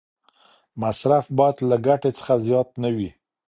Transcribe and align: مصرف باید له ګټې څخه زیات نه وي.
مصرف 0.81 1.25
باید 1.37 1.57
له 1.69 1.77
ګټې 1.87 2.11
څخه 2.17 2.33
زیات 2.45 2.69
نه 2.83 2.89
وي. 2.95 3.09